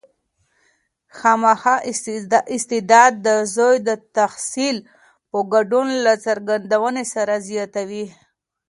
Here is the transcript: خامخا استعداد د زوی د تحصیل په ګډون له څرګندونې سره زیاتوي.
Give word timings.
خامخا 1.17 1.75
استعداد 2.55 3.13
د 3.25 3.27
زوی 3.55 3.75
د 3.87 3.89
تحصیل 4.17 4.77
په 5.29 5.39
ګډون 5.53 5.87
له 6.05 6.13
څرګندونې 6.25 7.03
سره 7.13 7.33
زیاتوي. 7.47 8.05